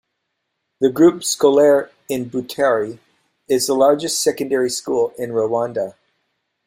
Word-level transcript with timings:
The 0.79 0.89
Groupe 0.89 1.21
Scolaire 1.21 1.91
in 2.09 2.27
Butare 2.27 2.97
is 3.47 3.67
the 3.67 3.75
largest 3.75 4.19
secondary 4.19 4.71
school 4.71 5.13
in 5.15 5.29
Rwanda. 5.29 5.93